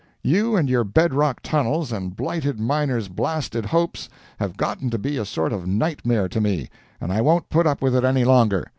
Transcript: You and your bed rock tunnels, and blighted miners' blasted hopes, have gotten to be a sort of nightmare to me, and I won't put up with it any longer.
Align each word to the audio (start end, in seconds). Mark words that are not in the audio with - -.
You 0.23 0.55
and 0.55 0.67
your 0.67 0.83
bed 0.83 1.13
rock 1.13 1.43
tunnels, 1.43 1.91
and 1.91 2.15
blighted 2.15 2.59
miners' 2.59 3.07
blasted 3.07 3.67
hopes, 3.67 4.09
have 4.39 4.57
gotten 4.57 4.89
to 4.89 4.97
be 4.97 5.15
a 5.17 5.25
sort 5.25 5.53
of 5.53 5.67
nightmare 5.67 6.27
to 6.29 6.41
me, 6.41 6.71
and 6.99 7.13
I 7.13 7.21
won't 7.21 7.49
put 7.51 7.67
up 7.67 7.83
with 7.83 7.93
it 7.95 8.03
any 8.03 8.25
longer. 8.25 8.65